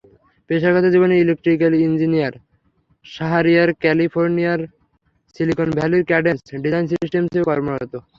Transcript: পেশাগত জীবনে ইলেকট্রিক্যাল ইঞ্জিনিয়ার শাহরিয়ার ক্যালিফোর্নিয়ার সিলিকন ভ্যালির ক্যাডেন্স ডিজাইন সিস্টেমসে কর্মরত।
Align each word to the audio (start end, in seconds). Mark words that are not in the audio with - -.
পেশাগত 0.49 0.85
জীবনে 0.93 1.15
ইলেকট্রিক্যাল 1.17 1.73
ইঞ্জিনিয়ার 1.85 2.33
শাহরিয়ার 3.05 3.69
ক্যালিফোর্নিয়ার 3.83 4.59
সিলিকন 5.35 5.69
ভ্যালির 5.77 6.03
ক্যাডেন্স 6.09 6.41
ডিজাইন 6.63 6.85
সিস্টেমসে 6.91 7.39
কর্মরত। 7.49 7.93